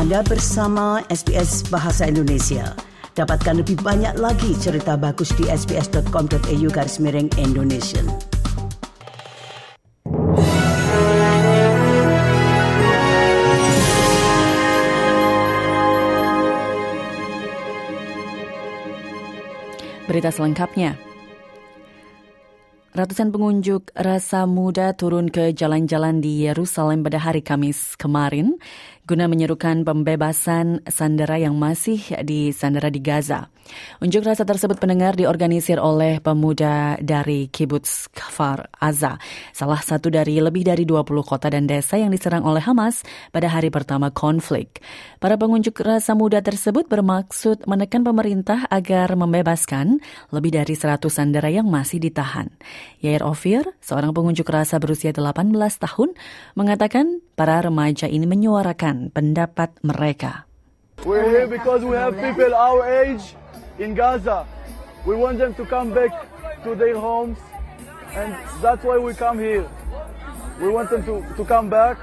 [0.00, 2.72] Anda bersama SBS Bahasa Indonesia.
[3.20, 8.00] Dapatkan lebih banyak lagi cerita bagus di sbs.com.au garis miring Indonesia.
[20.08, 21.10] Berita selengkapnya.
[22.90, 28.58] Ratusan pengunjuk rasa muda turun ke jalan-jalan di Yerusalem pada hari Kamis kemarin
[29.10, 33.50] guna menyerukan pembebasan sandera yang masih di sandera di Gaza.
[34.02, 39.18] Unjuk rasa tersebut pendengar diorganisir oleh pemuda dari Kibbutz Kfar Aza,
[39.54, 43.70] salah satu dari lebih dari 20 kota dan desa yang diserang oleh Hamas pada hari
[43.70, 44.82] pertama konflik.
[45.22, 50.02] Para pengunjuk rasa muda tersebut bermaksud menekan pemerintah agar membebaskan
[50.34, 52.50] lebih dari 100 sandera yang masih ditahan.
[52.98, 56.10] Yair Ofir, seorang pengunjuk rasa berusia 18 tahun,
[56.58, 60.44] mengatakan para remaja ini menyuarakan pendapat mereka.
[61.08, 63.32] We're here because we have people our age
[63.80, 64.44] in Gaza.
[65.08, 66.12] We want them to come back
[66.68, 67.40] to their homes,
[68.12, 69.64] and that's why we come here.
[70.60, 71.96] We want them to, to come back,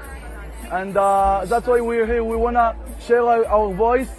[0.74, 2.26] and uh, that's why we're here.
[2.26, 4.10] We want to share our, our voice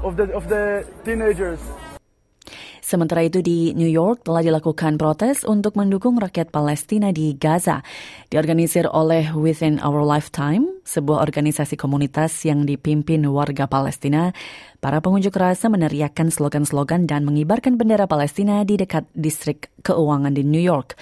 [0.00, 1.60] of the, of the teenagers.
[2.80, 7.84] Sementara itu di New York telah dilakukan protes untuk mendukung rakyat Palestina di Gaza.
[8.32, 14.34] Diorganisir oleh Within Our Lifetime, sebuah organisasi komunitas yang dipimpin warga Palestina.
[14.82, 20.62] Para pengunjuk rasa meneriakkan slogan-slogan dan mengibarkan bendera Palestina di dekat distrik keuangan di New
[20.62, 20.98] York.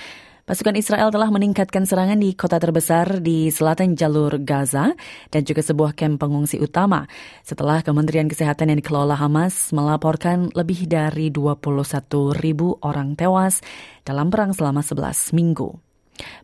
[0.51, 4.99] Pasukan Israel telah meningkatkan serangan di kota terbesar di selatan jalur Gaza
[5.31, 7.07] dan juga sebuah kamp pengungsi utama
[7.47, 13.63] setelah Kementerian Kesehatan yang dikelola Hamas melaporkan lebih dari 21 ribu orang tewas
[14.03, 15.90] dalam perang selama 11 minggu.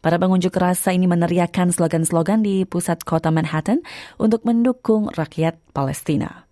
[0.01, 3.85] Para pengunjuk rasa ini meneriakkan slogan-slogan di pusat kota Manhattan
[4.17, 6.47] untuk mendukung rakyat Palestina.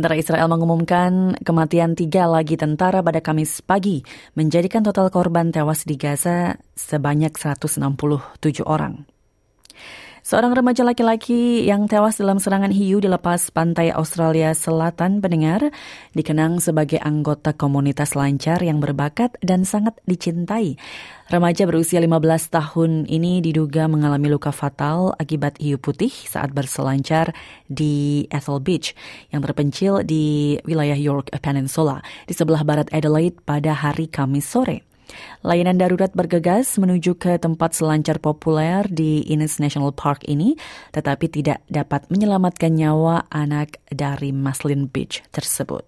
[0.00, 4.00] Tentara Israel mengumumkan kematian tiga lagi tentara pada Kamis pagi,
[4.32, 7.84] menjadikan total korban tewas di Gaza sebanyak 167
[8.64, 9.04] orang.
[10.20, 15.72] Seorang remaja laki-laki yang tewas dalam serangan hiu di lepas pantai Australia Selatan pendengar
[16.12, 20.76] dikenang sebagai anggota komunitas lancar yang berbakat dan sangat dicintai.
[21.32, 27.32] Remaja berusia 15 tahun ini diduga mengalami luka fatal akibat hiu putih saat berselancar
[27.64, 28.92] di Ethel Beach
[29.32, 34.89] yang terpencil di wilayah York Peninsula di sebelah barat Adelaide pada hari Kamis sore.
[35.40, 40.58] Layanan darurat bergegas menuju ke tempat selancar populer di Innes National Park ini,
[40.92, 45.86] tetapi tidak dapat menyelamatkan nyawa anak dari Maslin Beach tersebut.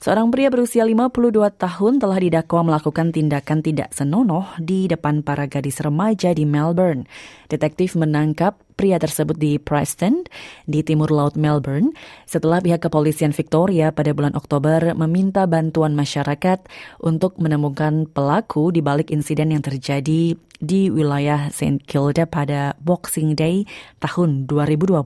[0.00, 5.76] Seorang pria berusia 52 tahun telah didakwa melakukan tindakan tidak senonoh di depan para gadis
[5.84, 7.04] remaja di Melbourne.
[7.52, 10.24] Detektif menangkap pria tersebut di Preston,
[10.64, 11.92] di timur laut Melbourne,
[12.24, 16.64] setelah pihak kepolisian Victoria pada bulan Oktober meminta bantuan masyarakat
[17.04, 20.32] untuk menemukan pelaku di balik insiden yang terjadi
[20.64, 21.84] di wilayah St.
[21.84, 23.68] Kilda pada Boxing Day
[24.00, 24.96] tahun 2022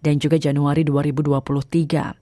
[0.00, 2.19] dan juga Januari 2023.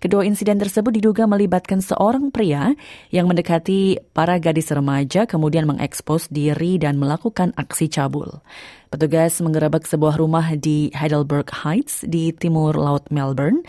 [0.00, 2.72] Kedua insiden tersebut diduga melibatkan seorang pria
[3.12, 8.40] yang mendekati para gadis remaja kemudian mengekspos diri dan melakukan aksi cabul.
[8.88, 13.62] Petugas menggerebek sebuah rumah di Heidelberg Heights di timur laut Melbourne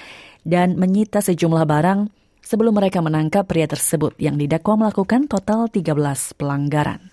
[0.47, 2.09] dan menyita sejumlah barang
[2.41, 5.94] sebelum mereka menangkap pria tersebut yang didakwa melakukan total 13
[6.35, 7.11] pelanggaran.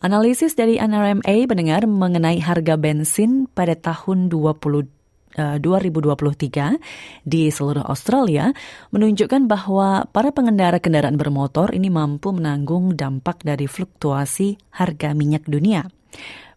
[0.00, 4.95] Analisis dari NRMA mendengar mengenai harga bensin pada tahun 20
[5.36, 6.80] 2023
[7.28, 8.50] di seluruh Australia
[8.90, 15.86] menunjukkan bahwa para pengendara kendaraan bermotor ini mampu menanggung dampak dari fluktuasi harga minyak dunia.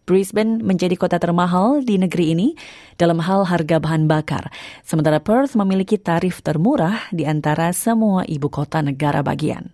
[0.08, 2.48] Brisbane menjadi kota termahal di negeri ini
[2.98, 4.50] dalam hal harga bahan bakar,
[4.82, 9.70] sementara Perth memiliki tarif termurah di antara semua ibu kota negara bagian.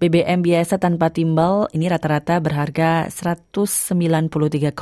[0.00, 4.72] BBM biasa tanpa timbal ini rata-rata berharga 193,4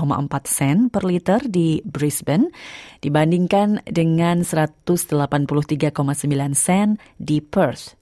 [0.46, 2.54] sen per liter di Brisbane
[3.02, 4.86] dibandingkan dengan 183,9
[6.54, 7.98] sen di Perth.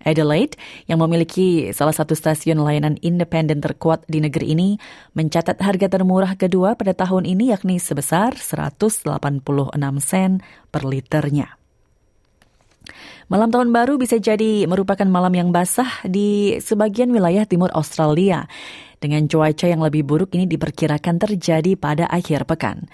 [0.00, 0.56] Adelaide,
[0.86, 4.78] yang memiliki salah satu stasiun layanan independen terkuat di negeri ini,
[5.18, 9.10] mencatat harga termurah kedua pada tahun ini yakni sebesar 186
[10.00, 10.38] sen
[10.70, 11.59] per liternya.
[13.30, 18.50] Malam tahun baru bisa jadi merupakan malam yang basah di sebagian wilayah timur Australia.
[18.98, 22.90] Dengan cuaca yang lebih buruk ini diperkirakan terjadi pada akhir pekan.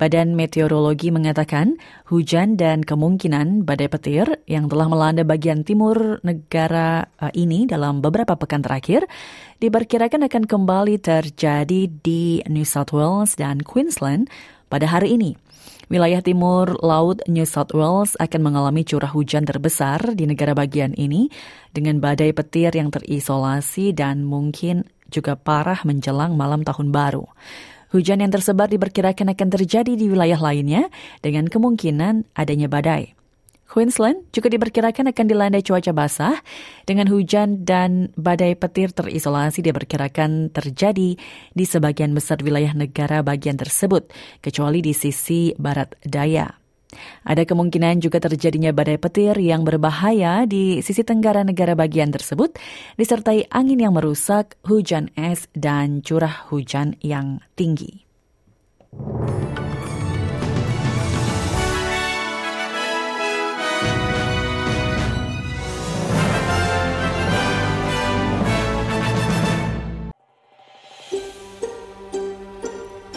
[0.00, 1.76] Badan Meteorologi mengatakan
[2.08, 8.40] hujan dan kemungkinan badai petir yang telah melanda bagian timur negara uh, ini dalam beberapa
[8.40, 9.04] pekan terakhir
[9.60, 14.32] diperkirakan akan kembali terjadi di New South Wales dan Queensland
[14.74, 15.38] pada hari ini.
[15.86, 21.30] Wilayah timur laut New South Wales akan mengalami curah hujan terbesar di negara bagian ini
[21.70, 24.82] dengan badai petir yang terisolasi dan mungkin
[25.14, 27.22] juga parah menjelang malam tahun baru.
[27.94, 30.90] Hujan yang tersebar diperkirakan akan terjadi di wilayah lainnya
[31.22, 33.13] dengan kemungkinan adanya badai.
[33.74, 36.38] Queensland juga diperkirakan akan dilanda cuaca basah
[36.86, 41.18] dengan hujan dan badai petir terisolasi diperkirakan terjadi
[41.50, 46.54] di sebagian besar wilayah negara bagian tersebut, kecuali di sisi barat daya.
[47.26, 52.54] Ada kemungkinan juga terjadinya badai petir yang berbahaya di sisi tenggara negara bagian tersebut,
[52.94, 58.06] disertai angin yang merusak, hujan es, dan curah hujan yang tinggi.